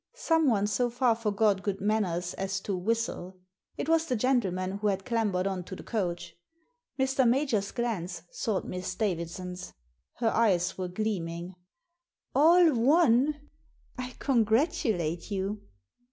Someone 0.15 0.65
so 0.65 0.89
far 0.89 1.13
forgot 1.13 1.61
good 1.61 1.79
manners 1.79 2.33
as 2.33 2.59
to 2.61 2.75
whistle; 2.75 3.37
it 3.77 3.87
was 3.87 4.07
the 4.07 4.15
gentleman 4.15 4.79
who 4.79 4.87
had 4.87 5.05
clambered 5.05 5.45
on 5.45 5.63
to 5.65 5.75
the 5.75 5.83
coach. 5.83 6.35
Mr. 6.97 7.29
Major's 7.29 7.71
glance 7.71 8.23
sought 8.31 8.65
Miss 8.65 8.95
Davidson's. 8.95 9.73
Her 10.15 10.31
eyes 10.31 10.75
were 10.75 10.87
gleaming." 10.87 11.53
All 12.33 12.73
won? 12.73 13.47
I 13.95 14.15
congratulate 14.17 15.29
you." 15.29 15.61